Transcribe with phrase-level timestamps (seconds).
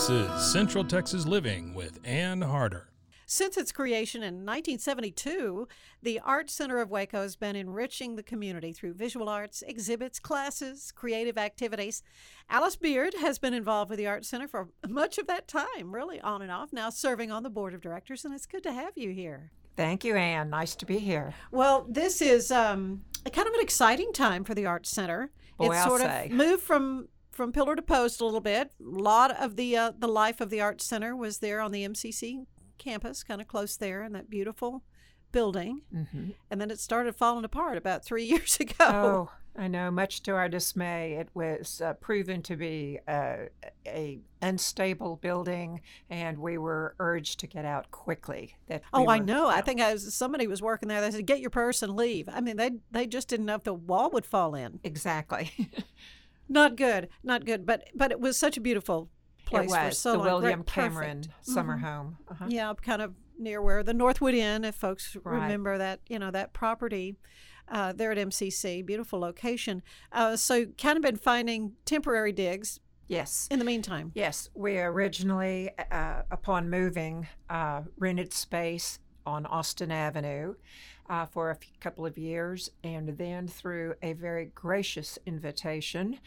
[0.00, 2.88] This is Central Texas Living with Ann Harder.
[3.26, 5.68] Since its creation in 1972,
[6.02, 10.90] the Art Center of Waco has been enriching the community through visual arts, exhibits, classes,
[10.90, 12.02] creative activities.
[12.48, 16.18] Alice Beard has been involved with the Art Center for much of that time, really
[16.22, 18.96] on and off, now serving on the board of directors, and it's good to have
[18.96, 19.50] you here.
[19.76, 20.48] Thank you, Anne.
[20.48, 21.34] Nice to be here.
[21.50, 25.30] Well, this is um, kind of an exciting time for the Art Center.
[25.58, 26.24] Boy, it's I'll sort say.
[26.24, 27.08] of moved from
[27.40, 28.70] from pillar to post a little bit.
[28.78, 31.88] A lot of the uh, the life of the Arts Center was there on the
[31.88, 32.44] MCC
[32.76, 34.82] campus, kind of close there in that beautiful
[35.32, 35.80] building.
[35.94, 36.32] Mm-hmm.
[36.50, 38.74] And then it started falling apart about three years ago.
[38.80, 39.90] Oh, I know.
[39.90, 43.36] Much to our dismay, it was uh, proven to be uh,
[43.86, 45.80] a unstable building,
[46.10, 48.54] and we were urged to get out quickly.
[48.66, 49.48] That Oh, we I know.
[49.48, 51.00] I think I was, somebody was working there.
[51.00, 53.64] They said, "Get your purse and leave." I mean, they they just didn't know if
[53.64, 54.78] the wall would fall in.
[54.84, 55.50] exactly.
[56.50, 57.64] Not good, not good.
[57.64, 59.08] But but it was such a beautiful
[59.46, 60.26] place it for was so the long.
[60.42, 60.62] William.
[60.64, 61.80] Cameron summer Mhm.
[61.80, 62.16] home.
[62.28, 62.46] Uh-huh.
[62.48, 65.40] Yeah, kind of near where the Northwood Inn, if folks Right.
[65.42, 67.16] remember that, you know, that property
[67.72, 69.80] uh, there at MCC, beautiful location.
[70.10, 73.46] Uh, so, kind of been finding temporary digs Yes.
[73.48, 74.10] in the meantime.
[74.12, 80.54] Yes, we originally, uh, upon moving, uh, rented space on Austin Avenue
[81.10, 86.18] uh, for a f- couple of years, and then through a very gracious invitation,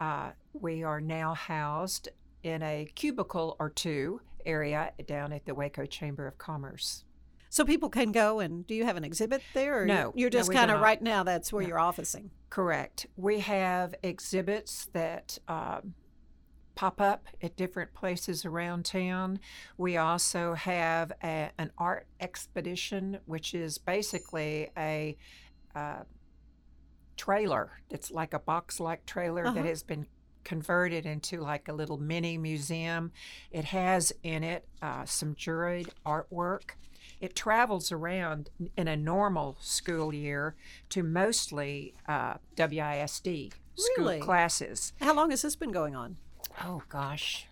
[0.00, 2.08] uh, we are now housed
[2.42, 7.04] in a cubicle or two area down at the Waco Chamber of Commerce.
[7.50, 9.82] So people can go and do you have an exhibit there?
[9.82, 11.22] Or No, you're no, just do kind of right now.
[11.24, 11.68] That's where No.
[11.68, 12.30] you're officing.
[12.48, 13.06] Correct.
[13.16, 15.94] We have exhibits that um,
[16.80, 19.38] pop up at different places around town.
[19.76, 25.14] We also have a, an art expedition, which is basically a
[25.74, 26.04] uh,
[27.18, 27.72] trailer.
[27.90, 29.56] It's like a box like trailer Uh-huh.
[29.56, 30.06] that has been
[30.42, 33.12] converted into like a little mini museum.
[33.50, 36.70] It has in it uh, some juried artwork.
[37.20, 38.48] It travels around
[38.78, 40.54] in a normal school year
[40.88, 44.20] to mostly uh, WISD school Really?
[44.20, 44.94] classes.
[44.98, 46.16] How long has this been going on?
[46.62, 47.46] Oh gosh.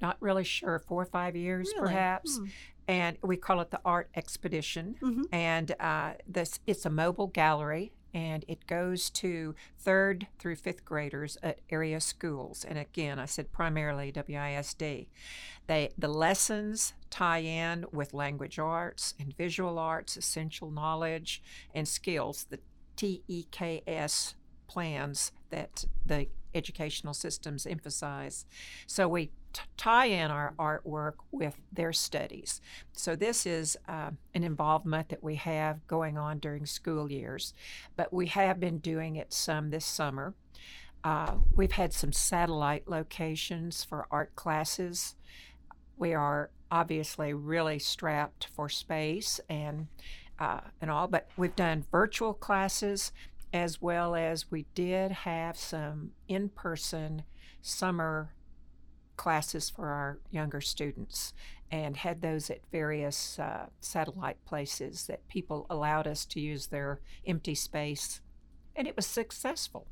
[0.00, 1.88] Not really sure, four or five years Really?
[1.88, 2.38] perhaps.
[2.38, 2.46] Hmm.
[2.88, 4.96] And we call it the Art Expedition.
[5.00, 5.24] Mhm.
[5.32, 11.36] And uh, this it's a mobile gallery and it goes to third through fifth graders
[11.42, 12.64] at area schools.
[12.64, 15.06] And again, I said primarily WISD.
[15.66, 21.42] They the lessons tie in with language arts and visual arts, essential knowledge
[21.74, 22.60] and skills, the
[22.96, 24.34] TEKS
[24.68, 28.46] plans that the educational systems emphasize.
[28.86, 32.60] So we t- tie in our artwork with their studies.
[32.92, 37.54] So this is uh, an involvement that we have going on during school years,
[37.96, 40.34] but we have been doing it some this summer.
[41.04, 45.14] Uh, we've had some satellite locations for art classes.
[45.96, 49.86] We are obviously really strapped for space and
[50.38, 53.10] uh, and all, but we've done virtual classes
[53.52, 57.22] as well as we did have some in-person
[57.62, 58.34] summer
[59.16, 61.32] classes for our younger students
[61.70, 67.00] and had those at various uh, satellite places that people allowed us to use their
[67.26, 68.20] empty space.
[68.76, 69.86] And it was successful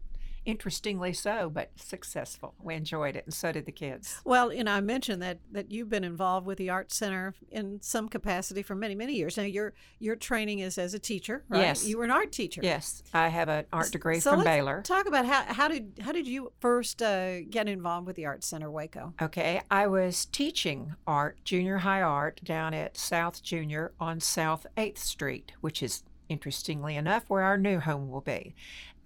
[0.45, 2.55] interestingly so, but successful.
[2.63, 4.21] We enjoyed it, and so did the kids.
[4.25, 7.81] Well, you know, I mentioned that that you've been involved with the Art Center in
[7.83, 9.37] some capacity for many, many years.
[9.37, 11.61] Now, your your training is as a teacher, right?
[11.61, 11.85] Yes.
[11.87, 12.61] You were an art teacher.
[12.63, 14.83] Yes, I have an art degree so from let's Baylor.
[14.83, 18.45] Talk about how how did how did you first uh, get involved with the Art
[18.45, 19.15] Center Waco?
[19.21, 24.99] Okay, I was teaching art, junior high art, down at South Junior on South 8th
[24.99, 28.55] Street, which is interestingly enough where our new home will be.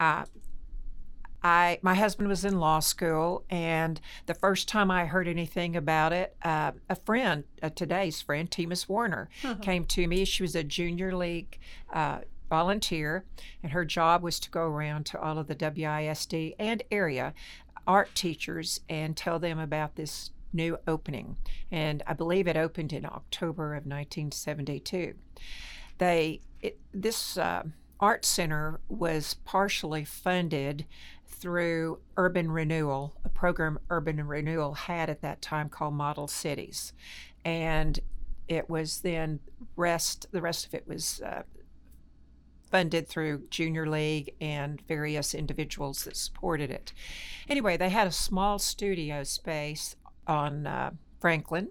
[0.01, 0.25] Uh,
[1.43, 6.13] I my husband was in law school, and the first time I heard anything about
[6.13, 9.29] it, uh, a friend, uh, today's friend, Timus Warner,
[9.63, 10.25] came to me.
[10.25, 11.59] She was a junior league.
[11.93, 13.25] Uh, volunteer
[13.63, 17.35] and her job was to go around to all of the WISD and area
[17.87, 21.37] art teachers and tell them about this new opening
[21.71, 25.15] and I believe it opened in October of 1972
[25.99, 27.65] they it, this uh,
[28.01, 30.87] art center was partially funded
[31.41, 36.93] through urban renewal a program urban renewal had at that time called model cities
[37.45, 38.01] and
[38.49, 39.41] it was then
[39.77, 41.43] rest the rest of it was uh,
[42.71, 46.93] funded through junior league and various individuals that supported it
[47.49, 49.97] anyway they had a small studio space
[50.27, 51.69] on uh, franklin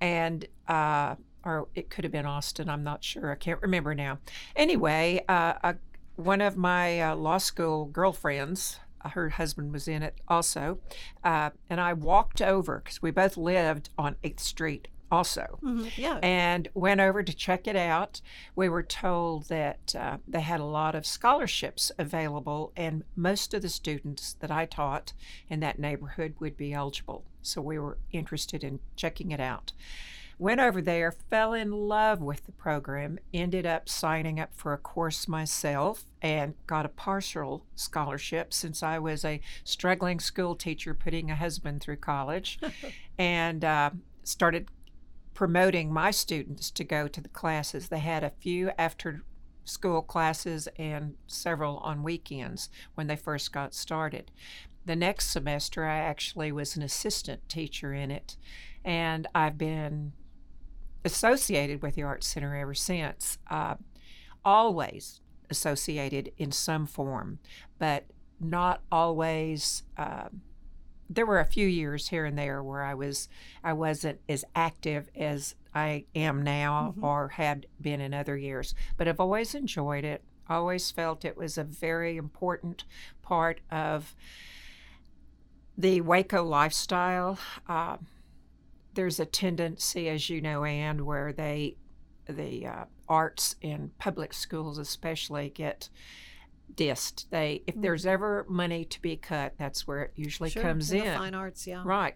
[0.00, 1.14] and uh,
[1.44, 2.68] or it could have been Austin.
[2.68, 3.30] I'm not sure.
[3.30, 4.18] I can't remember now.
[4.56, 5.72] Anyway, uh, uh,
[6.16, 10.78] one of my uh, law school girlfriends, her husband was in it also,
[11.24, 15.58] uh, and I walked over because we both lived on 8th Street also.
[15.62, 16.20] Mhm, Yeah.
[16.22, 18.20] And went over to check it out.
[18.54, 23.62] We were told that uh, they had a lot of scholarships available, and most of
[23.62, 25.12] the students that I taught
[25.48, 27.24] in that neighborhood would be eligible.
[27.42, 29.72] So we were interested in checking it out.
[30.40, 34.78] Went over there, fell in love with the program, ended up signing up for a
[34.78, 41.30] course myself, and got a partial scholarship since I was a struggling school teacher putting
[41.30, 42.58] a husband through college,
[43.18, 43.90] and uh,
[44.24, 44.68] started
[45.34, 47.90] promoting my students to go to the classes.
[47.90, 49.22] They had a few after
[49.66, 54.30] school classes and several on weekends when they first got started.
[54.86, 58.38] The next semester, I actually was an assistant teacher in it,
[58.82, 60.14] and I've been
[61.04, 63.38] associated with the Arts Center ever since.
[63.50, 63.76] Uh,
[64.44, 65.20] always
[65.50, 67.38] associated in some form,
[67.78, 68.04] but
[68.38, 69.82] not always.
[69.96, 70.28] Uh,
[71.08, 73.28] there were a few years here and there where I was
[73.64, 79.08] I wasn't as active as I am now or had been in other years, but
[79.08, 80.22] I've always enjoyed it.
[80.48, 82.84] Always felt it was a very important
[83.22, 84.14] part of
[85.76, 87.38] the Waco lifestyle.
[87.68, 87.98] Uh,
[88.94, 91.76] there's a tendency, as you know, and where they
[92.28, 95.88] the uh, arts in public schools especially get
[96.74, 97.26] dissed.
[97.30, 101.00] They if there's ever money to be cut, that's where it usually Sure, comes in
[101.00, 101.18] the in.
[101.18, 101.82] fine arts, yeah.
[101.84, 102.14] Right.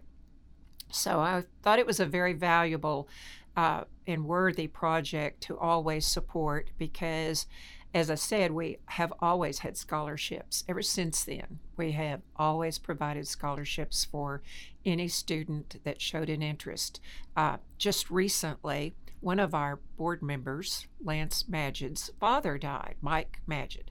[0.91, 3.09] So I thought it was a very valuable
[3.56, 7.47] uh, and worthy project to always support because,
[7.93, 10.62] as I said, we have always had scholarships.
[10.69, 14.43] Ever since then, we have always provided scholarships for
[14.85, 17.01] any student that showed an interest.
[17.37, 18.95] Uh, just recently,
[19.25, 23.89] one of our board members, Lance Magid's father died, Mike Magid,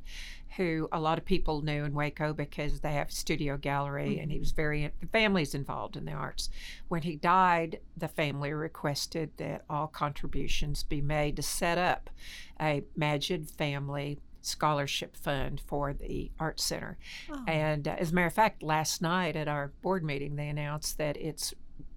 [0.58, 4.38] who a lot of people knew in Waco because they have studio gallery and he
[4.38, 6.50] was very the family's involved in the arts.
[6.88, 12.12] When he died, the family requested that all contributions be made to set up
[12.62, 16.98] a Magid family scholarship fund for the art center.
[17.32, 17.44] Oh.
[17.48, 20.98] And uh, as a matter of fact, last night at our board meeting, they announced
[21.00, 21.54] that it's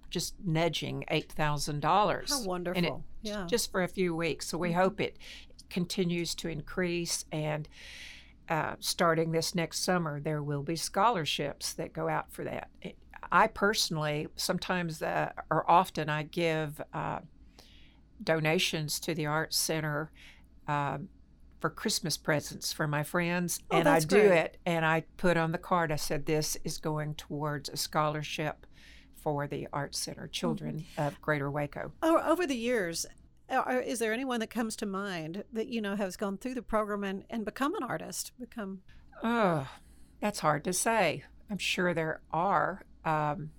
[0.09, 2.31] just nudging eight thousand dollars.
[2.31, 3.03] How wonderful.
[3.21, 3.45] Yeah.
[3.47, 4.47] Just for a few weeks.
[4.47, 5.17] So we hope it
[5.69, 7.69] continues to increase and.
[8.49, 12.69] Uh, starting this next summer, there will be scholarships that go out for that.
[12.81, 12.95] It,
[13.29, 17.19] I personally, sometimes uh, or often, I give uh,
[18.23, 20.11] donations to the Arts Center
[20.65, 21.09] um,
[21.59, 24.31] for Christmas presents for my friends, Oh, and I do great.
[24.31, 24.57] it.
[24.65, 28.65] And I put on the card, I said, "This is going towards a scholarship
[29.15, 31.01] for the Arts Center children Mm-hmm.
[31.01, 33.05] of Greater Waco." O- over the years,
[33.49, 37.03] is there anyone that comes to mind that you know has gone through the program
[37.03, 38.31] and, and become an artist?
[38.39, 38.81] Become
[39.23, 39.67] Oh,
[40.19, 41.23] that's hard to say.
[41.49, 42.83] I'm sure there are.
[43.05, 43.49] Um,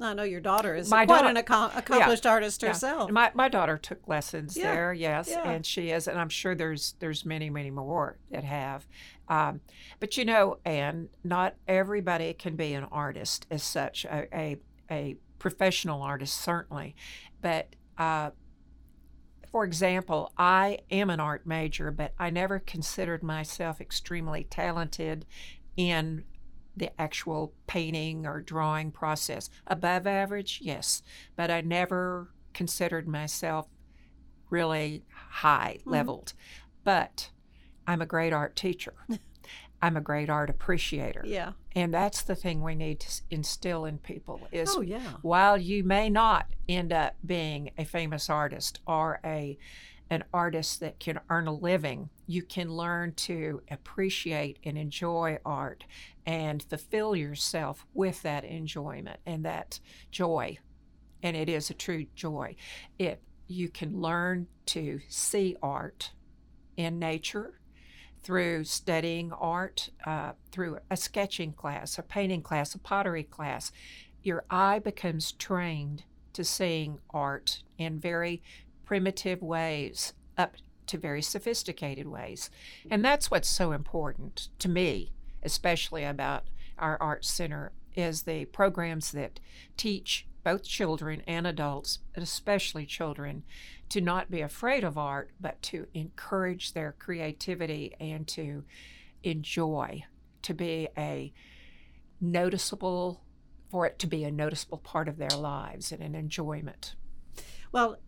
[0.00, 2.70] I know your daughter is My quite daughter- an acco- accomplished artist yeah.
[2.70, 3.10] herself.
[3.10, 5.48] My my daughter took lessons Yeah, there, yes, yeah.
[5.48, 8.86] and she is, and I'm sure there's there's many many more that have.
[9.28, 9.60] Um,
[10.00, 14.56] but you know, and not everybody can be an artist as such, a a,
[14.90, 16.94] a professional artist certainly,
[17.40, 17.68] but.
[17.98, 18.30] Uh,
[19.50, 25.26] for example, I am an art major, but I never considered myself extremely talented
[25.76, 26.24] in
[26.76, 29.50] the actual painting or drawing process.
[29.66, 31.02] Above average, yes,
[31.36, 33.66] but I never considered myself
[34.50, 35.90] really high mm-hmm.
[35.90, 36.32] leveled.
[36.84, 37.30] But
[37.86, 38.94] I'm a great art teacher.
[39.82, 41.24] I'm a great art appreciator.
[41.26, 41.52] Yeah.
[41.74, 45.14] And that's the thing we need to instill in people is Oh, yeah.
[45.22, 49.58] while you may not end up being a famous artist or a
[50.10, 55.84] an artist that can earn a living, you can learn to appreciate and enjoy art
[56.24, 59.78] and fulfill yourself with that enjoyment and that
[60.10, 60.56] joy.
[61.22, 62.56] And it is a true joy.
[62.98, 66.12] It you can learn to see art
[66.78, 67.60] in nature
[68.22, 73.72] through studying art, uh, through a sketching class, a painting class, a pottery class.
[74.22, 78.42] Your eye becomes trained to seeing art in very
[78.86, 82.50] primitive ways up to very sophisticated ways.
[82.90, 85.12] And that's what's so important to me,
[85.42, 86.44] especially about
[86.78, 89.40] our art center, is the programs that
[89.76, 93.44] teach both children and adults, especially children,
[93.88, 98.64] to not be afraid of art, but to encourage their creativity and to
[99.22, 100.02] enjoy,
[100.42, 101.32] to be a
[102.20, 103.22] noticeable,
[103.70, 106.94] for it to be a noticeable part of their lives and an enjoyment.
[107.70, 107.98] Well,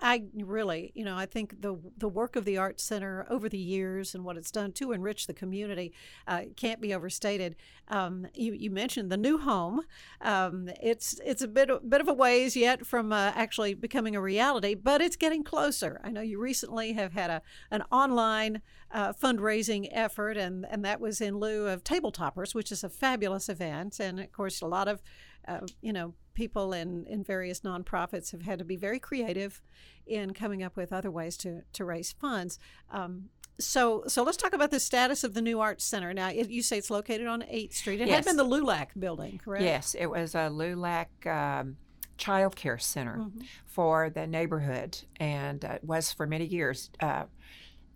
[0.00, 3.58] I, really, you know, I think the the work of the Art Center over the
[3.58, 5.92] years and what it's done to enrich the community
[6.26, 7.56] uh, can't be overstated.
[7.88, 9.82] Um, you, you mentioned the new home.
[10.20, 14.16] Um, it's it's a bit a bit of a ways yet from uh, actually becoming
[14.16, 16.00] a reality, but it's getting closer.
[16.02, 21.00] I know you recently have had a an online uh, fundraising effort, and and that
[21.00, 24.88] was in lieu of Tabletoppers, which is a fabulous event, and of course a lot
[24.88, 25.02] of
[25.48, 29.60] uh, you know, people in, in various nonprofits have had to be very creative
[30.06, 32.60] in coming up with other ways to, to raise funds.
[32.92, 36.14] Um, so, so let's talk about the status of the new arts center.
[36.14, 38.00] Now, it, you say it's located on 8th Street.
[38.00, 38.18] It Yes.
[38.18, 39.64] had been the LULAC building, correct?
[39.64, 41.76] Yes, it was a LULAC um,
[42.16, 43.40] child care center Mm-hmm.
[43.66, 46.90] for the neighborhood, and uh, it was for many years.
[47.00, 47.24] Uh,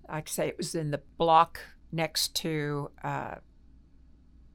[0.08, 1.60] like I say, it was in the block
[1.92, 3.36] next to uh,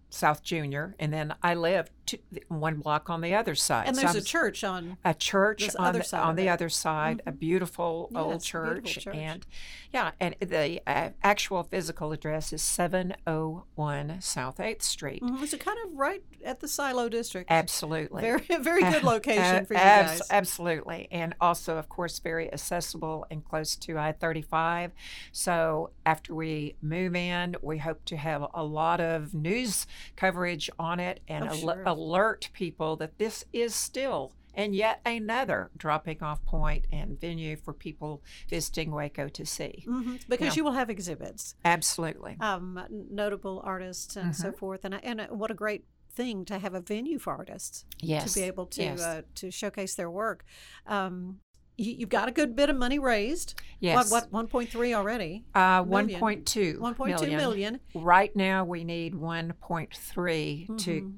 [0.09, 3.87] South Junior, and then I lived two, one block on the other side.
[3.87, 4.97] And there's I'm a church on.
[5.05, 6.43] a church on other the, side on the.
[6.43, 6.53] Mm-hmm.
[6.53, 9.15] other side, a beautiful Yes, old beautiful church, church.
[9.15, 9.45] and
[9.93, 15.21] yeah, and the uh, actual physical address is seven oh one South Eighth Street.
[15.21, 17.49] Mhm, It's kind of right at the Silo District.
[17.51, 20.27] Absolutely, Very, very good location Uh, for you abs- guys.
[20.31, 24.91] Absolutely, and also, of course, very accessible and close to I thirty five.
[25.31, 29.85] So after we move in, we hope to have a lot of news
[30.15, 31.83] coverage on it and Oh, al- sure.
[32.07, 34.33] Alert people that this is still.
[34.53, 39.83] And yet another dropping off point and venue for people visiting Waco to see.
[39.87, 40.53] Mhm, Because Yeah.
[40.55, 41.53] you will have exhibits.
[41.63, 42.37] Absolutely.
[42.39, 44.57] um, notable artists and so Mm-hmm.
[44.57, 44.83] forth.
[44.85, 48.33] And and uh, what a great thing to have a venue for artists Yes.
[48.33, 48.99] to be able to yes.
[49.01, 50.43] uh, to showcase their work.
[50.87, 51.39] Um,
[51.77, 53.53] you, you've got a good bit of money raised.
[53.79, 53.95] Yes.
[54.09, 55.45] What what one point three already?
[55.53, 57.37] Uh, 1.2 One point two million.
[57.37, 57.79] million.
[57.93, 60.77] Right now, we need 1.3 Mhm.
[60.85, 61.13] to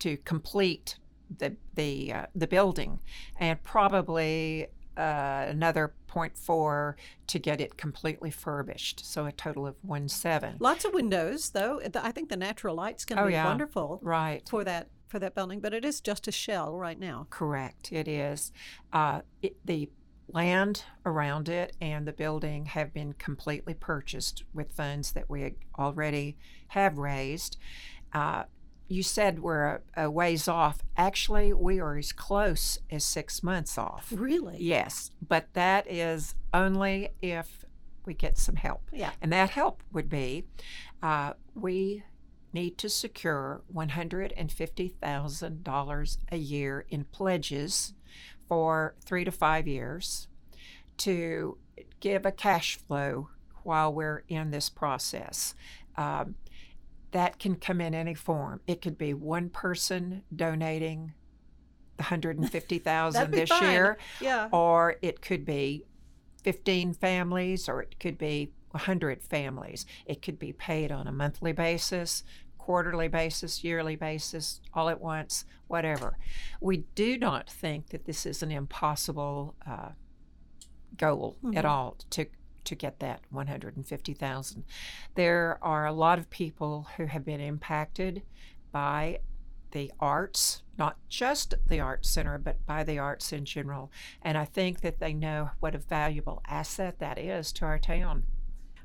[0.00, 0.98] to complete
[1.38, 3.00] the the uh, the building,
[3.38, 6.94] and probably uh, another 0.4
[7.26, 9.04] to get it completely furbished.
[9.04, 10.56] So a total of one seven.
[10.60, 11.80] Lots of windows though.
[11.94, 13.44] I think the natural light's going to Oh, be yeah.
[13.44, 14.48] wonderful Right.
[14.48, 15.60] for that for that building.
[15.60, 17.26] But it is just a shell right now.
[17.30, 17.92] Correct.
[17.92, 18.52] It is.
[18.92, 19.90] Uh, it, the
[20.32, 26.36] land around it and the building have been completely purchased with funds that we already
[26.68, 27.56] have raised.
[28.12, 28.44] Uh,
[28.88, 30.78] you said we're a, a ways off.
[30.96, 34.12] Actually, we are as close as six months off.
[34.14, 34.56] Really?
[34.58, 37.64] Yes, but that is only if
[38.04, 38.82] we get some help.
[38.92, 39.10] Yeah.
[39.20, 40.44] And that help would be
[41.02, 42.04] uh, we
[42.52, 47.92] need to secure $150,000 a year in pledges
[48.48, 50.28] for three to five years
[50.98, 51.58] to
[52.00, 53.28] give a cash flow
[53.62, 55.54] while we're in this process.
[55.96, 56.36] Um,
[57.16, 58.60] that can come in any form.
[58.66, 61.14] It could be one person donating
[61.96, 63.70] the 150,000 That'd this fine.
[63.70, 64.50] year Yeah.
[64.52, 65.86] or it could be
[66.44, 69.86] 15 families or it could be 100 families.
[70.04, 72.22] It could be paid on a monthly basis,
[72.58, 76.18] quarterly basis, yearly basis, all at once, whatever.
[76.60, 79.92] We do not think that this is an impossible uh,
[80.98, 82.26] goal at all to
[82.66, 84.64] to get that 150,000.
[85.14, 88.22] There are a lot of people who have been impacted
[88.72, 89.20] by
[89.72, 93.90] the arts, not just the Arts Center, but by the arts in general.
[94.22, 98.24] And I think that they know what a valuable asset that is to our town.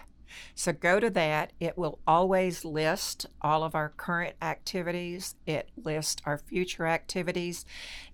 [0.55, 1.53] So go to that.
[1.61, 5.35] It will always list all of our current activities.
[5.47, 7.65] It lists our future activities.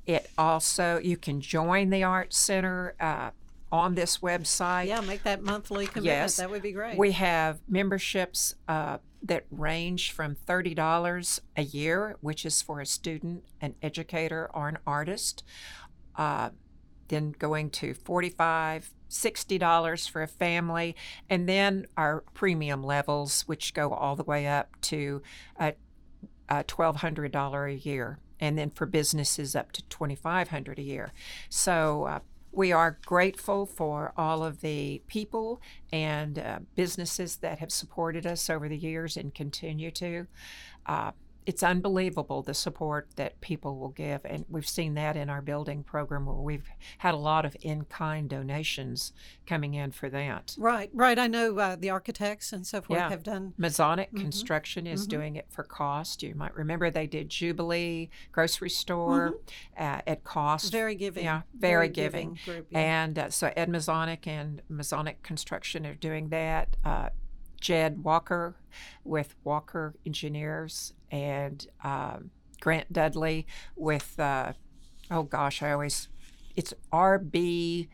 [0.07, 3.31] It also, you can join the Art Center uh,
[3.71, 4.87] on this website.
[4.87, 6.05] yeah, make that monthly commitment.
[6.05, 6.37] Yes.
[6.37, 6.99] That would be great.
[6.99, 13.45] We have memberships uh, that range from $30 a year, which is for a student,
[13.61, 15.43] an educator, or an artist,
[16.17, 16.51] uh,
[17.09, 20.97] then going to 45 $60 for a family,
[21.29, 25.23] and then our premium levels, which go all the way up to
[25.61, 25.73] uh,
[26.49, 31.13] uh, $1,200 a year, and then for businesses up to $2,500 a year.
[31.49, 32.19] So uh,
[32.51, 35.61] we are grateful for all of the people
[35.93, 40.27] and uh, businesses that have supported us over the years and continue to.
[41.45, 45.83] It's unbelievable the support that people will give and we've seen that in our building
[45.83, 46.69] program where we've
[46.99, 49.13] had a lot of in-kind donations
[49.47, 51.19] coming in for that right, right.
[51.19, 53.11] I know uh, the architects and so forth Yeah.
[53.11, 53.55] have done.
[53.59, 54.21] Mazanec Mhm.
[54.21, 55.11] Construction is Mhm.
[55.11, 56.23] doing it for cost.
[56.23, 59.35] You might remember they did Jubilee Grocery Store
[59.77, 60.67] uh, at cost.
[60.67, 60.73] Mm-hmm.
[60.77, 61.25] Very giving.
[61.25, 62.39] Yeah, very giving.
[62.45, 62.69] group.
[62.71, 62.79] yeah.
[63.05, 66.77] And uh, so Ed Mazanec and Mazanec Construction are doing that.
[66.85, 67.09] Uh,
[67.61, 68.57] Jed Walker
[69.05, 74.55] with Walker Engineers and um, Grant Dudley with, uh,
[75.11, 76.09] oh gosh, I always,
[76.57, 77.87] it's RBDR.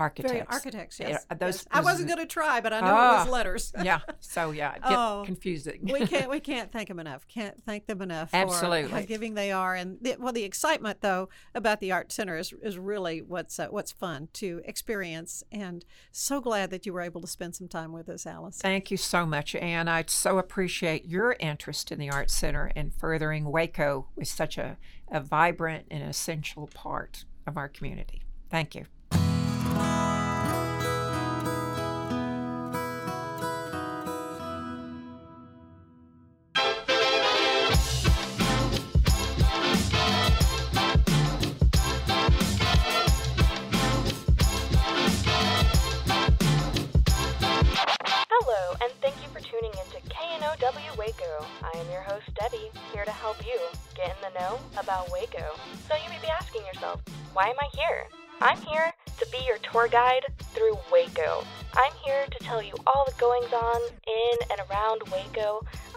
[0.00, 0.32] Architects.
[0.32, 1.26] Very architects, Yeah, yes.
[1.38, 1.66] those- yes.
[1.70, 3.72] I wasn't going to try, but I know it Ah, was letters.
[3.82, 4.00] yeah.
[4.20, 5.80] So yeah, get Oh, confusing.
[5.82, 7.28] we can't we can't thank them enough.
[7.28, 9.74] Can't thank them enough for how giving they are.
[9.74, 13.68] And the, well, the excitement though about the art center is, is really what's uh,
[13.68, 15.44] what's fun to experience.
[15.52, 18.58] And so glad that you were able to spend some time with us, Alice.
[18.58, 19.88] Thank you so much, Anne.
[19.88, 24.78] I so appreciate your interest in the Art Center and furthering Waco with such a,
[25.10, 28.22] a vibrant and essential part of our community.
[28.50, 28.86] Thank you.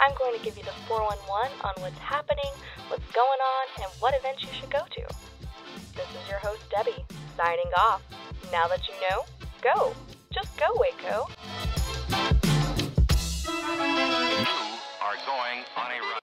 [0.03, 2.51] I'm going to give you the 411 on what's happening,
[2.89, 5.01] what's going on, and what events you should go to.
[5.95, 7.05] This is your host, Debbie,
[7.37, 8.01] signing off.
[8.51, 9.23] Now that you know,
[9.61, 9.95] go.
[10.33, 11.29] Just go, Waco.
[12.09, 12.17] You
[15.01, 16.19] are going on a run.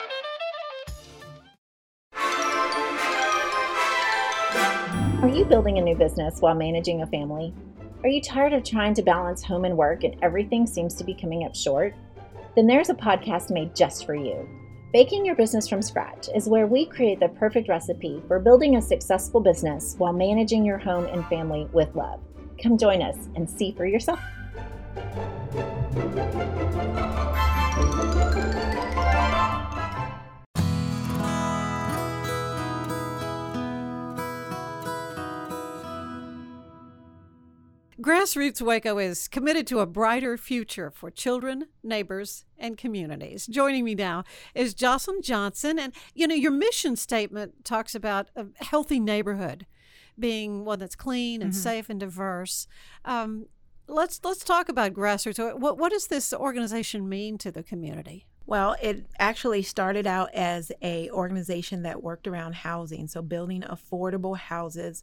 [5.23, 7.55] Are you building a new business while managing a family?
[8.03, 11.15] Are you tired of trying to balance home and work and everything seems to be
[11.15, 11.95] coming up short?
[12.57, 14.49] Then there's a podcast made just for you.
[14.93, 18.83] Baking Your Business from Scratch is where we create the perfect recipe for building a
[18.83, 22.21] successful business while managing your home and family with love.
[22.61, 24.19] Come join us and see for yourself.
[38.01, 43.47] Grassroots Waco is committed to a brighter future for children, neighbors, and communities.
[43.47, 45.79] Joining me now is Jocelyn Johnson.
[45.79, 49.67] And, you know, your mission statement talks about a healthy neighborhood
[50.19, 52.67] being one that's clean and safe and diverse.
[53.05, 53.47] Um,
[53.87, 55.59] let's let's talk about grassroots.
[55.59, 58.27] What, what does this organization mean to the community?
[58.47, 64.37] Well, it actually started out as a organization that worked around housing, so building affordable
[64.37, 65.03] houses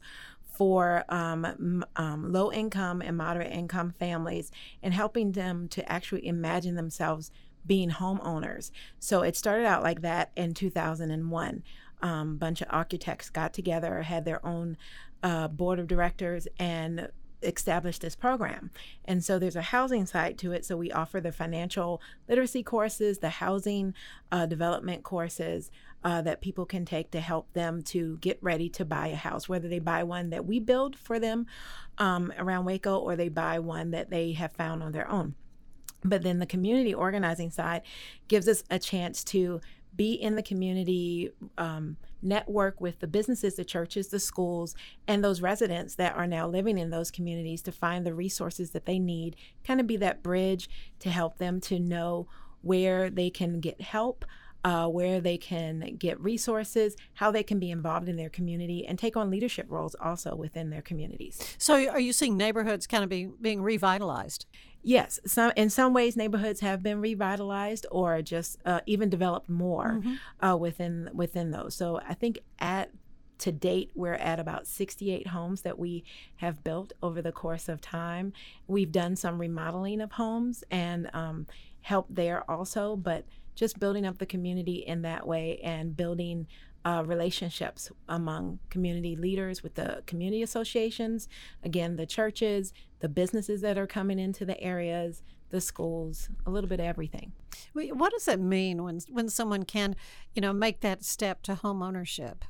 [0.58, 4.50] for um, um, low income and moderate income families
[4.82, 7.30] and helping them to actually imagine themselves
[7.64, 8.72] being homeowners.
[8.98, 11.62] So it started out like that in 2001.
[12.02, 14.76] Um, bunch of architects got together, had their own
[15.22, 17.08] uh, board of directors, and
[17.42, 18.70] established this program.
[19.04, 20.64] And so there's a housing side to it.
[20.64, 23.94] So we offer the financial literacy courses, the housing
[24.32, 25.70] uh, development courses
[26.04, 29.48] uh, that people can take to help them to get ready to buy a house,
[29.48, 31.46] whether they buy one that we build for them
[31.98, 35.34] um, around Waco or they buy one that they have found on their own.
[36.04, 37.82] But then the community organizing side
[38.28, 39.60] gives us a chance to
[39.96, 44.76] be in the community, um, network with the businesses, the churches, the schools,
[45.08, 48.86] and those residents that are now living in those communities to find the resources that
[48.86, 49.34] they need,
[49.64, 50.68] kind of be that bridge
[51.00, 52.28] to help them to know
[52.62, 54.24] where they can get help.
[54.64, 58.98] Uh, where they can get resources, how they can be involved in their community, and
[58.98, 61.40] take on leadership roles also within their communities.
[61.58, 64.46] So, are you seeing neighborhoods kind of be, being revitalized?
[64.82, 70.00] Yes, some in some ways neighborhoods have been revitalized or just uh, even developed more
[70.00, 70.44] mm-hmm.
[70.44, 71.74] uh, within within those.
[71.74, 72.90] So I think at
[73.38, 76.04] to date we're at about 68 homes that we
[76.36, 78.32] have built over the course of time.
[78.66, 81.46] We've done some remodeling of homes and um,
[81.88, 83.24] help there also, but
[83.54, 86.46] just building up the community in that way and building
[86.84, 91.28] uh, relationships among community leaders with the community associations,
[91.64, 96.68] again, the churches, the businesses that are coming into the areas, the schools, a little
[96.68, 97.32] bit of everything.
[97.72, 99.96] What does it mean when when someone can,
[100.34, 102.44] you know, make that step to home ownership?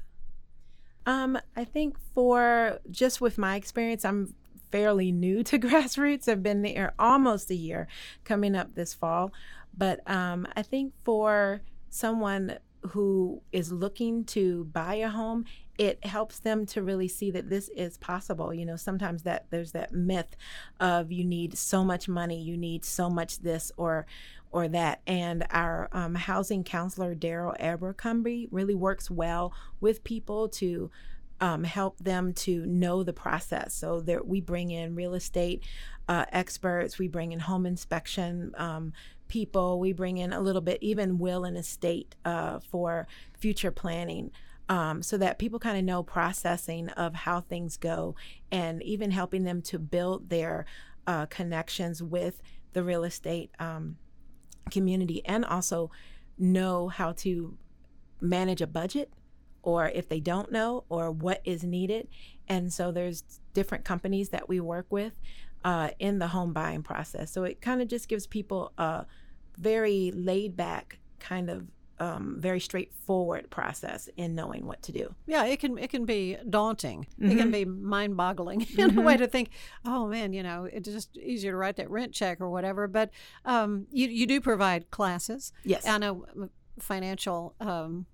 [1.07, 4.35] Um, I think for just with my experience, I'm
[4.70, 6.28] fairly new to grassroots.
[6.28, 7.88] I've been there almost a year,
[8.24, 9.33] coming up this fall,
[9.76, 12.59] but um, I think for someone
[12.90, 15.44] who is looking to buy a home
[15.78, 19.72] it helps them to really see that this is possible you know sometimes that there's
[19.72, 20.37] that myth
[20.81, 24.07] of you need so much money you need so much this or
[24.50, 30.90] or that and our um, housing counselor daryl abercrombie really works well with people to
[31.40, 33.74] um, help them to know the process.
[33.74, 35.62] So there, we bring in real estate
[36.09, 38.92] uh, experts, we bring in home inspection um,
[39.29, 39.79] people.
[39.79, 43.07] We bring in a little bit, even will and estate uh, for
[43.38, 44.33] future planning.
[44.70, 48.16] Um, so that people kind of know processing of how things go
[48.51, 50.66] and even helping them to build their
[51.07, 52.42] uh, connections with
[52.74, 53.96] the real estate um,
[54.70, 55.90] community and also
[56.37, 57.57] know how to
[58.20, 59.11] manage a budget
[59.68, 62.09] or if they don't know or what is needed
[62.48, 65.12] and so there's different companies that we work with
[65.64, 67.31] uh, in the home buying process.
[67.31, 69.04] So it kind of just gives people a
[69.59, 71.66] very laid back kind of
[72.00, 75.14] um, very straightforward process in knowing what to do.
[75.26, 77.09] Yeah, it can it can be daunting.
[77.20, 77.24] Mm-hmm.
[77.24, 77.50] It can mm-hmm.
[77.50, 78.98] be mind boggling in mm-hmm.
[78.98, 79.50] a way to think,
[79.85, 82.87] oh man, you know, it's just easier to write that rent check or whatever.
[82.87, 83.11] But
[83.44, 85.52] um, you you do provide classes.
[85.64, 86.46] Yes, I know uh,
[86.78, 88.07] financial um,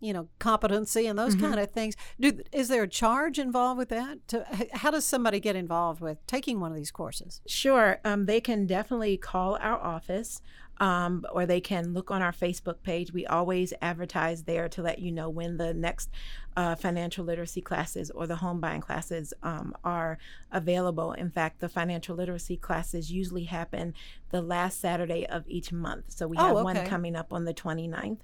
[0.00, 1.46] you know competency and those mm-hmm.
[1.46, 1.94] kind of things.
[2.18, 4.26] Do is there a charge involved with that?
[4.28, 7.40] To, how does somebody get involved with taking one of these courses?
[7.46, 10.40] Sure um, they can definitely call our office
[10.80, 13.12] um, or they can look on our Facebook page.
[13.12, 16.08] We always advertise there to let you know when the next
[16.56, 20.18] uh, financial literacy classes or the home buying classes um, are
[20.50, 21.12] available.
[21.12, 23.94] In fact, the financial literacy classes usually happen
[24.30, 26.04] the last Saturday of each month.
[26.08, 26.64] So we have oh, okay.
[26.64, 28.20] one coming up on the 29th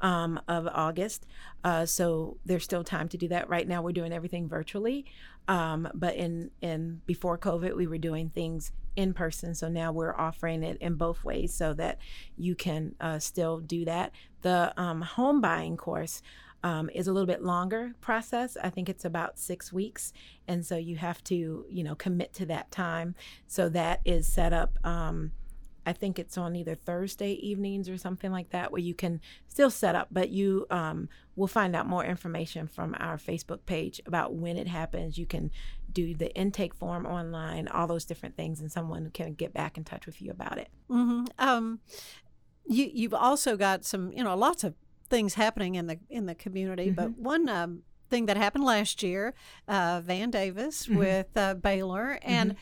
[0.00, 1.26] um, of August.
[1.62, 3.50] Uh, so there's still time to do that.
[3.50, 5.04] Right now, we're doing everything virtually.
[5.46, 9.54] Um, but in in before COVID, we were doing things in person.
[9.54, 11.98] So now we're offering it in both ways, so that
[12.36, 14.10] you can uh, still do that.
[14.42, 16.20] The um, home buying course
[16.64, 18.56] um, is a little bit longer process.
[18.60, 20.12] I think it's about six weeks,
[20.48, 23.14] and so you have to you know commit to that time.
[23.46, 24.76] So that is set up.
[24.84, 25.30] Um,
[25.86, 29.70] I think it's on either Thursday evenings or something like that, where you can still
[29.70, 34.34] set up, but you um, will find out more information from our Facebook page about
[34.34, 35.16] when it happens.
[35.16, 35.52] You can
[35.92, 39.84] do the intake form online, all those different things, and someone can get back in
[39.84, 40.68] touch with you about it.
[40.90, 41.24] Mm-hmm.
[41.38, 41.80] Um,
[42.66, 44.74] you you've also got some, you know, lots of
[45.08, 46.94] things happening in the in the community, mm-hmm.
[46.94, 49.34] but one um, thing that happened last year,
[49.66, 50.98] uh, Van Davis mm-hmm.
[50.98, 52.58] with uh, Baylor, and mm-hmm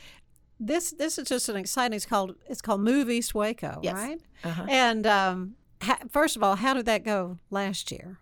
[0.58, 1.94] this this is just an exciting.
[1.94, 3.94] It's called it's called Move East Waco, yes.
[3.94, 4.20] right?
[4.44, 4.66] Uh-huh.
[4.68, 8.18] And um, ha- first of all, how did that go last year?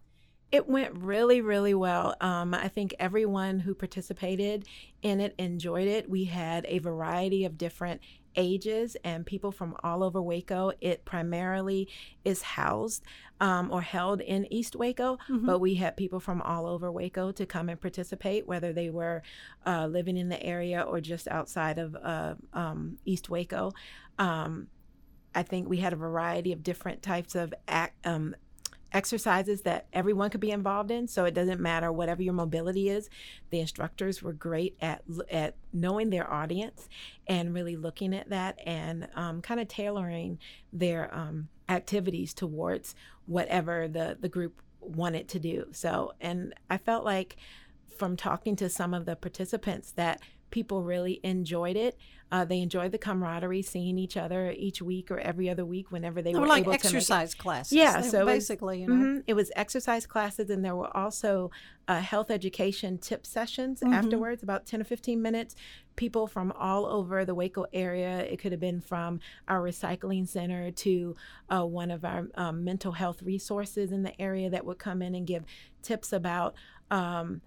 [0.55, 2.15] It went really, really well.
[2.21, 4.69] Um, I think everyone who participated
[5.03, 6.09] in it enjoyed it.
[6.09, 8.01] We had a variety of different
[8.37, 10.71] ages and people from all over Waco.
[10.81, 11.89] It primarily
[12.25, 13.03] is housed
[13.41, 15.45] um, or held in East Waco, mm-hmm.
[15.45, 19.25] but we had people from all over Waco to come and participate, whether they were
[19.67, 23.73] uh, living in the area or just outside of uh, um, East Waco.
[24.21, 24.69] Um,
[25.35, 28.37] I think we had a variety of different types of act, um,
[28.95, 31.09] exercises that everyone could be involved in.
[31.09, 33.11] So it doesn't matter whatever your mobility is.
[33.51, 36.89] The instructors were great at at knowing their audience
[37.27, 40.39] and really looking at that and um, kind of tailoring
[40.73, 42.95] their um, activities towards
[43.27, 45.67] whatever the the group wanted to do.
[45.73, 47.37] So and I felt like
[47.99, 50.21] from talking to some of the participants that
[50.55, 51.99] people really enjoyed it.
[52.31, 56.23] Uh, they enjoyed the camaraderie, seeing each other each week or every other week whenever
[56.23, 56.87] they They were were like able to make it.
[56.87, 57.73] exercise classes.
[57.73, 58.95] Yeah, They- so it was- basically, you know.
[58.95, 59.25] Mhm.
[59.27, 61.51] It was exercise classes, and there were also
[61.87, 63.93] uh, health education tip sessions Mhm.
[63.93, 65.55] afterwards, about 10 or 15 minutes.
[65.97, 68.21] People from all over the Waco area.
[68.25, 71.15] It could have been from our recycling center to
[71.51, 75.15] uh, one of our um, mental health resources in the area that would come in
[75.15, 75.45] and give
[75.83, 76.55] tips about
[76.91, 77.43] um,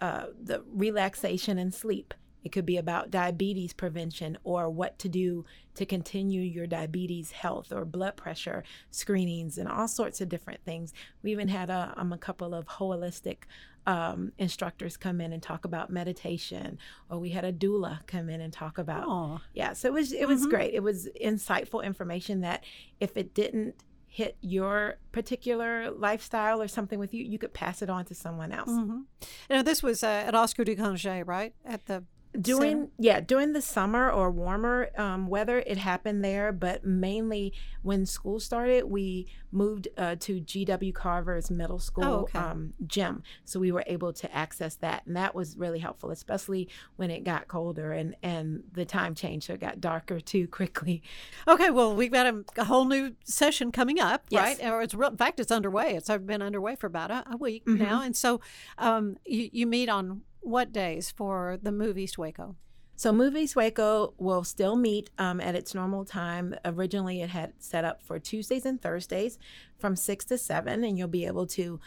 [0.00, 2.14] uh, the relaxation and sleep.
[2.44, 7.72] It could be about diabetes prevention or what to do to continue your diabetes health
[7.72, 10.92] or blood pressure screenings and all sorts of different things.
[11.22, 13.44] We even had a, um, a couple of holistic
[13.86, 16.78] um, instructors come in and talk about meditation,
[17.10, 19.08] or we had a doula come in and talk about.
[19.08, 19.40] Aw.
[19.54, 20.50] Yeah, so it was it was Mhm.
[20.50, 20.74] great.
[20.74, 22.62] It was insightful information that
[23.00, 23.74] if it didn't
[24.06, 28.52] hit your particular lifestyle or something with you, you could pass it on to someone
[28.52, 28.70] else.
[28.70, 29.04] Mhm.
[29.50, 31.52] You know, this was uh, at Oscar DuConge, right?
[31.64, 32.04] At the
[32.40, 32.88] during center?
[32.98, 38.40] yeah during the summer or warmer um, weather it happened there but mainly when school
[38.40, 42.38] started we moved uh, to gw carver's middle school Oh, okay.
[42.38, 46.68] um, gym so we were able to access that and that was really helpful especially
[46.96, 51.02] when it got colder and and the time changed so it got darker too quickly
[51.48, 54.58] Okay, well, we've got a, a whole new session coming up, Yes.
[54.60, 54.70] right?
[54.70, 55.94] Or it's real, in fact, it's underway.
[55.96, 57.78] It's been underway for about a, a week Mhm.
[57.78, 58.40] now, and so
[58.78, 62.56] um, you you meet on what days for the Move East Waco?
[62.96, 66.54] So Move East Waco will still meet um, at its normal time.
[66.64, 69.38] Originally, it had set up for Tuesdays and Thursdays
[69.78, 71.80] from six to seven, and you'll be able to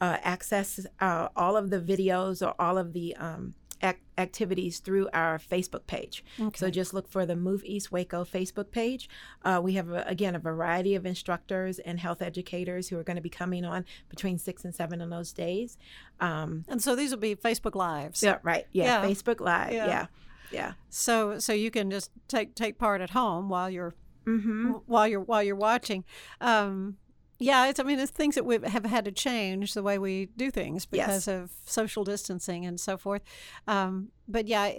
[0.00, 5.08] uh, access uh, all of the videos or all of the um, ac- activities through
[5.12, 6.24] our Facebook page.
[6.54, 9.08] So just look for the Move East Waco Facebook page.
[9.44, 13.16] Uh, we have a, again a variety of instructors and health educators who are going
[13.16, 15.76] to be coming on between six and seven on those days.
[16.20, 18.22] Um, And so these will be Facebook Lives.
[18.22, 18.66] yeah, right.
[18.72, 19.08] Yeah, Yeah.
[19.08, 19.72] Facebook Live.
[19.72, 19.86] Yeah.
[19.86, 20.06] Yeah,
[20.52, 20.72] yeah.
[20.88, 23.94] So so you can just take take part at home while you're
[24.26, 24.72] Mm-hmm.
[24.86, 26.04] while you're while you're watching.
[26.42, 26.98] Um,
[27.38, 30.26] yeah, it's I mean it's things that we have had to change the way we
[30.36, 33.22] do things because of social distancing and so forth.
[33.66, 34.72] Um, but yeah,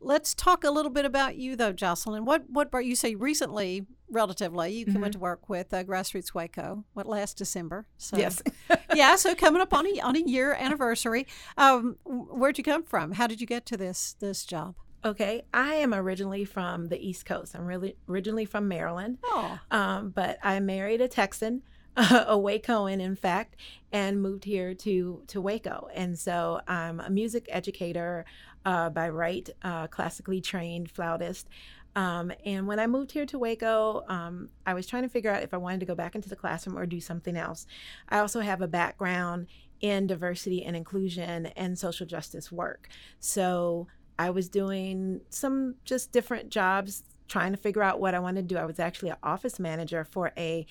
[0.00, 2.24] let's talk a little bit about you though, Jocelyn.
[2.24, 5.00] What what brought you say recently, relatively, you Mm-hmm.
[5.00, 6.84] went to work with uh, Grassroots Waco.
[6.94, 7.86] What last December?
[7.98, 8.42] So, Yes.
[8.94, 11.26] yeah, so coming up on a on a year anniversary.
[11.56, 13.12] Um, where'd you come from?
[13.12, 14.74] How did you get to this this job?
[15.04, 17.54] Okay, I am originally from the East Coast.
[17.54, 21.60] I'm really originally from Maryland, Oh, um, but I married a Texan,
[21.96, 23.56] a Wacoan, in fact,
[23.92, 25.88] and moved here to to Waco.
[25.94, 28.24] And so I'm a music educator
[28.64, 31.48] uh, by right, uh, classically trained flautist.
[31.96, 35.44] Um, and when I moved here to Waco, um, I was trying to figure out
[35.44, 37.66] if I wanted to go back into the classroom or do something else.
[38.08, 39.46] I also have a background
[39.80, 42.88] in diversity and inclusion and social justice work.
[43.20, 43.86] So
[44.18, 48.54] I was doing some just different jobs trying to figure out what I wanted to
[48.54, 48.60] do.
[48.60, 50.66] I was actually an office manager for a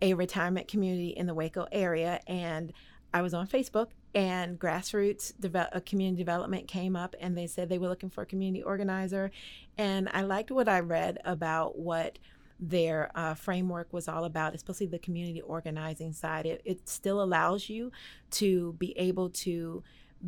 [0.00, 2.72] a retirement community in the Waco area and
[3.12, 7.68] I was on Facebook and grassroots Deve- uh, community development came up and they said
[7.68, 9.30] they were looking for a community organizer
[9.76, 12.18] and I liked what I read about what
[12.60, 16.44] their uh, framework was all about, especially the community organizing side.
[16.44, 17.92] It, it still allows you
[18.32, 19.82] to be able to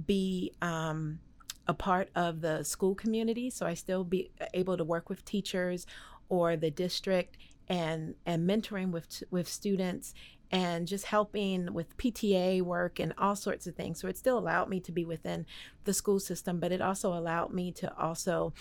[0.07, 1.19] be um,
[1.67, 3.51] a part of the school community.
[3.51, 5.87] So I still be able to work with teachers
[6.29, 7.37] or the district
[7.71, 10.13] and and mentoring with with students
[10.51, 14.01] and just helping with PTA work and all sorts of things.
[14.01, 15.47] So it still allowed me to be within
[15.85, 18.53] the school system, but it also allowed me to also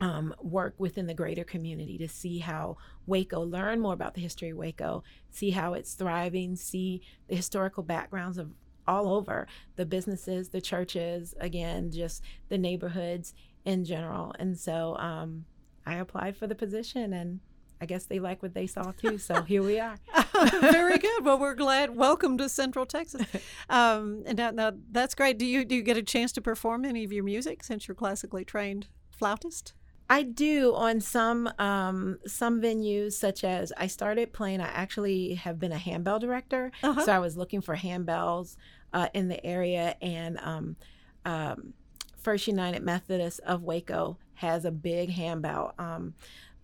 [0.00, 4.50] um, work within the greater community to see how Waco, learn more about the history
[4.50, 8.50] of Waco, see how it's thriving, see the historical backgrounds of
[8.88, 14.34] all over the businesses, the churches, again, just the neighborhoods in general.
[14.40, 15.44] And so um,
[15.86, 17.38] I applied for the position and
[17.84, 19.18] I guess they like what they saw too.
[19.18, 19.96] So here we are.
[20.62, 21.22] Very good.
[21.22, 21.94] Well, we're glad.
[21.94, 23.20] Welcome to Central Texas.
[23.68, 25.36] Um, and now, now that's great.
[25.38, 27.94] Do you do you get a chance to perform any of your music since you're
[27.94, 29.74] classically trained flautist?
[30.08, 34.62] I do on some um, some venues, such as I started playing.
[34.62, 37.04] I actually have been a handbell director, Uh-huh.
[37.04, 38.56] so I was looking for handbells
[38.94, 39.96] uh, in the area.
[40.00, 40.76] And um,
[41.26, 41.74] um,
[42.16, 46.14] First United Methodist of Waco has a big handbell um,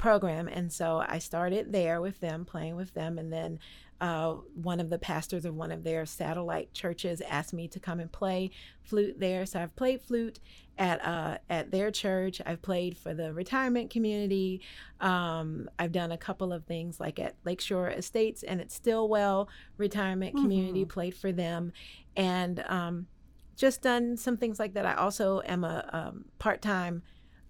[0.00, 3.60] program, and so I started there with them, playing with them, and then.
[4.02, 8.00] Uh, one of the pastors of one of their satellite churches asked me to come
[8.00, 8.50] and play
[8.82, 9.44] flute there.
[9.44, 10.40] So I've played flute
[10.78, 12.40] at uh, at their church.
[12.46, 14.62] I've played for the retirement community.
[15.02, 20.34] Um, I've done a couple of things like at Lakeshore Estates and at Stillwell Retirement
[20.34, 20.86] Community.
[20.86, 21.70] Played for them,
[22.16, 23.06] and um,
[23.54, 24.86] just done some things like that.
[24.86, 27.02] I also am a um, part time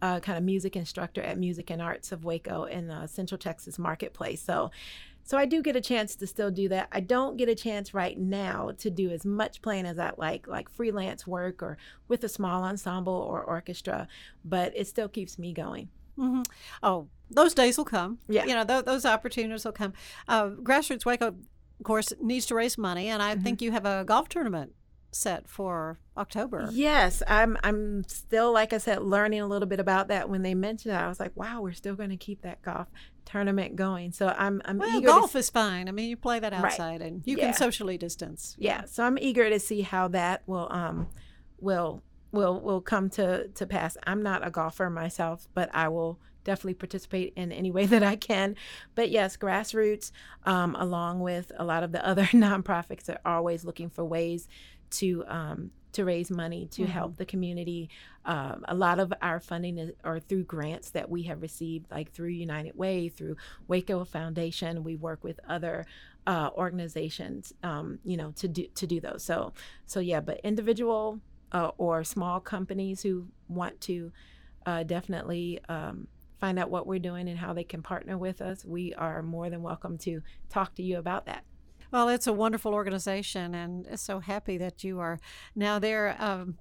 [0.02, 3.78] uh, kind of music instructor at Music and Arts of Waco in the Central Texas
[3.78, 4.42] Marketplace.
[4.42, 4.70] So,
[5.22, 6.88] so I do get a chance to still do that.
[6.92, 10.46] I don't get a chance right now to do as much playing as I like,
[10.48, 11.76] like freelance work or
[12.08, 14.08] with a small ensemble or orchestra,
[14.44, 15.88] but it still keeps me going.
[16.18, 16.42] Mm-hmm.
[16.82, 18.18] Oh, those days will come.
[18.28, 18.44] Yeah.
[18.44, 19.92] You know, th- those opportunities will come.
[20.26, 23.44] Uh, Grassroots Waco, of course, needs to raise money, and I mm-hmm.
[23.44, 24.74] think you have a golf tournament
[25.12, 26.68] set for October.
[26.72, 27.56] Yes, I'm.
[27.62, 30.28] I'm still, like I said, learning a little bit about that.
[30.28, 32.88] When they mentioned it, I was like, "Wow, we're still going to keep that golf
[33.24, 34.62] tournament going." So I'm.
[34.64, 35.06] I'm well, eager.
[35.06, 35.38] Golf to...
[35.38, 35.88] is fine.
[35.88, 37.10] I mean, you play that outside, right.
[37.10, 37.46] and you yeah.
[37.46, 38.56] can socially distance.
[38.58, 38.84] Yeah.
[38.84, 41.08] So I'm eager to see how that will um
[41.58, 43.96] will will will come to to pass.
[44.04, 48.16] I'm not a golfer myself, but I will definitely participate in any way that I
[48.16, 48.56] can.
[48.94, 50.12] But yes, grassroots,
[50.44, 54.48] um, along with a lot of the other nonprofits, are always looking for ways
[54.90, 56.92] to um, to raise money to mm-hmm.
[56.92, 57.90] help the community.
[58.24, 62.12] Um, a lot of our funding is, are through grants that we have received, like
[62.12, 64.84] through United Way, through Waco Foundation.
[64.84, 65.86] We work with other
[66.26, 69.24] uh, organizations, um, you know, to do to do those.
[69.24, 69.52] So
[69.86, 71.20] so yeah, but individual
[71.52, 74.12] uh, or small companies who want to
[74.66, 76.06] uh, definitely um,
[76.40, 79.50] find out what we're doing and how they can partner with us, we are more
[79.50, 81.44] than welcome to talk to you about that.
[81.90, 85.18] Well, it's a wonderful organization, and so happy that you are
[85.54, 86.16] now there.
[86.18, 86.58] Um,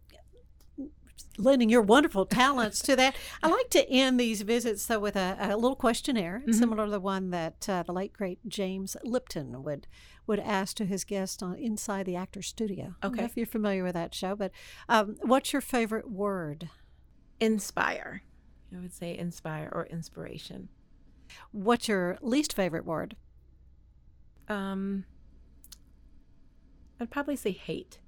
[1.38, 3.15] lending your wonderful talents to that.
[3.42, 6.52] I like to end these visits though with a, a little questionnaire, mm-hmm.
[6.52, 9.88] similar to the one that uh, the late great James Lipton would
[10.28, 12.96] would ask to his guest on Inside the Actor Studio.
[13.04, 14.52] Okay, if you're familiar with that show, but
[14.88, 16.70] um, what's your favorite word?
[17.39, 18.22] Inspire.
[18.76, 20.70] I would say inspire or inspiration.
[21.52, 23.15] What's your least favorite word?
[24.48, 25.06] Um,
[27.00, 28.00] I'd probably say hate.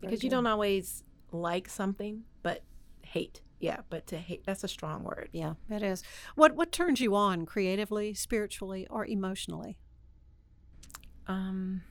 [0.00, 2.62] Because you don't always like something, but
[3.02, 3.40] hate.
[3.58, 5.30] Yeah, but to hate that's a strong word.
[5.32, 6.02] Yeah, it is.
[6.34, 9.78] What what turns you on creatively, spiritually, or emotionally?
[11.26, 11.82] Um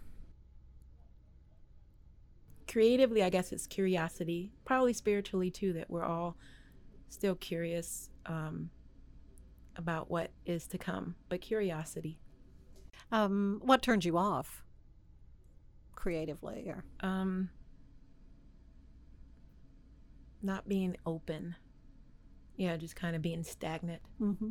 [2.67, 4.51] creatively, I guess it's curiosity.
[4.65, 6.35] Probably spiritually too, that we're all
[7.07, 8.69] still curious um,
[9.77, 12.19] about what is to come, but curiosity.
[13.13, 14.64] Um, what turns you off
[15.95, 16.65] creatively?
[16.67, 16.83] Or?
[17.07, 17.49] Um,
[20.41, 21.55] not being open.
[22.57, 24.01] Yeah, just kind of being stagnant.
[24.21, 24.49] Mm-hmm.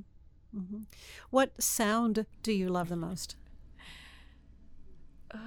[0.56, 0.78] Mm-hmm.
[1.30, 3.36] What sound do you love the most?
[5.32, 5.38] Uh,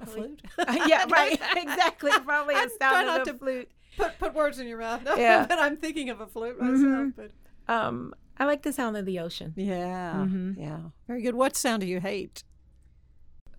[0.00, 0.42] a flute?
[0.86, 1.40] yeah, right.
[1.56, 2.10] exactly.
[2.24, 5.02] Probably a sound of a flute put put words in your mouth.
[5.16, 5.46] Yeah.
[5.46, 6.78] but I'm thinking of a flute myself.
[6.78, 7.08] Mm-hmm.
[7.16, 7.32] But
[7.72, 9.52] um, I like the sound of the ocean.
[9.56, 10.60] Yeah, mm-hmm.
[10.60, 11.34] yeah, very good.
[11.34, 12.44] What sound do you hate?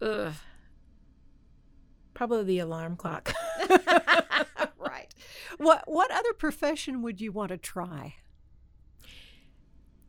[0.04, 0.34] Ugh.
[2.13, 3.34] Probably the alarm clock.
[4.78, 5.13] right.
[5.58, 8.16] What what other profession would you want to try?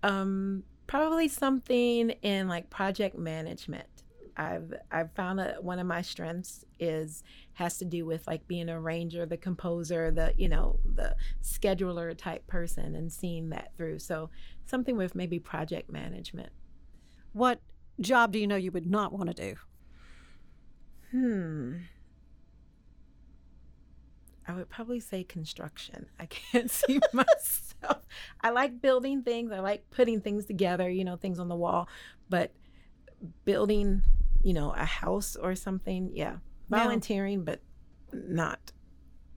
[0.02, 3.87] Um, probably something in like project management.
[4.37, 7.22] I've I've found that one of my strengths is
[7.54, 12.16] has to do with like being a ranger, the composer, the you know the scheduler
[12.18, 14.00] type person, and seeing that through.
[14.00, 14.30] So
[14.66, 16.50] something with maybe project management.
[17.33, 17.61] What
[18.00, 19.57] job do you know you would not want to do?
[21.14, 21.77] Hmm.
[24.46, 26.07] I would probably say construction.
[26.20, 28.03] I can't see myself.
[28.40, 29.53] I like building things.
[29.53, 31.88] I like putting things together, you know, things on the wall,
[32.29, 32.53] but
[33.44, 34.03] building
[34.44, 36.37] you know, a house or something, yeah,
[36.68, 37.44] volunteering, yeah.
[37.44, 37.61] but
[38.12, 38.72] not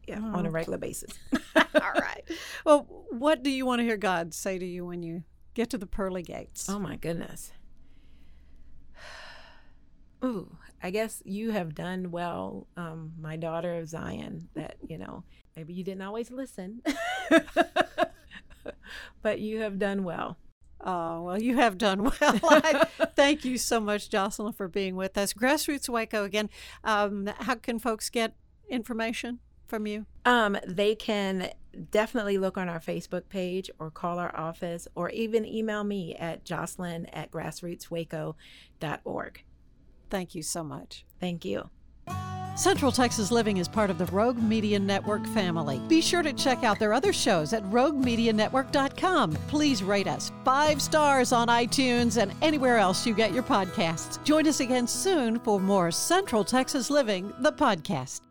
[0.06, 0.38] yeah, oh.
[0.38, 1.18] on a regular basis.
[1.56, 2.24] All right.
[2.66, 5.78] Well, what do you want to hear God say to you when you get to
[5.78, 6.70] the pearly gates?
[6.70, 7.54] Oh my goodness.
[10.24, 15.24] Ooh, I guess you have done well, um, my daughter of Zion, that, you know,
[15.56, 16.82] maybe you didn't always listen,
[19.22, 20.38] but you have done well.
[20.82, 22.40] Oh, well, you have done well.
[23.16, 25.34] thank you so much, Jocelyn, for being with us.
[25.34, 26.50] Grassroots Waco, again,
[26.84, 28.36] um, how can folks get
[28.70, 30.06] information from you?
[30.26, 31.52] Um, they can
[31.92, 36.44] definitely look on our Facebook page or call our office or even email me at
[36.44, 39.44] jocelyn at grassrootswaco.org.
[40.10, 41.06] Thank you so much.
[41.20, 41.70] Thank you.
[42.58, 45.80] Central Texas Living is part of the Rogue Media Network family.
[45.88, 49.34] Be sure to check out their other shows at roguemedianetwork.com.
[49.48, 54.24] Please rate us five stars on iTunes and anywhere else you get your podcasts.
[54.24, 58.21] Join us again soon for more Central Texas Living, the podcast.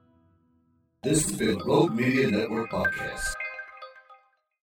[1.05, 3.35] This has been Rogue Media Network Podcast.